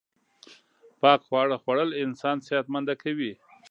پاک 1.01 1.19
خواړه 1.27 1.57
خوړل 1.63 1.89
انسان 2.03 2.37
صحت 2.47 2.65
منده 2.73 2.95
کوی 3.01 3.31